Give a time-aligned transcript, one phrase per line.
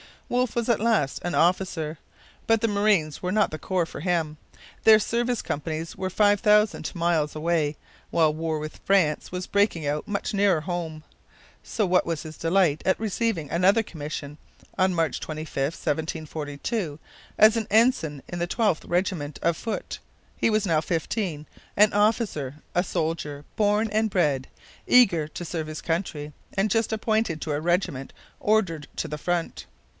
[0.29, 1.99] Wolfe was at last an officer.
[2.47, 4.37] But the Marines were not the corps for him.
[4.83, 7.75] Their service companies were five thousand miles away,
[8.09, 11.03] while war with France was breaking out much nearer home.
[11.63, 14.37] So what was his delight at receiving another commission,
[14.77, 16.97] on March 25, 1742,
[17.37, 19.99] as an ensign in the 12th Regiment of Foot!
[20.37, 21.45] He was now fifteen,
[21.77, 24.47] an officer, a soldier born and bred,
[24.87, 29.65] eager to serve his country, and just appointed to a regiment ordered to the front!